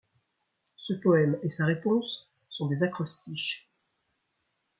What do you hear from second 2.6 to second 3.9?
des acrostiches.